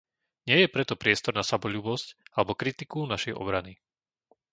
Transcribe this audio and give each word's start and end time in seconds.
Nie 0.49 0.57
je 0.65 0.73
preto 0.75 0.97
priestor 1.03 1.33
na 1.37 1.43
samoľúbosť 1.51 2.07
alebo 2.35 2.57
kritiku 2.61 2.99
našej 3.13 3.33
obrany. 3.43 3.73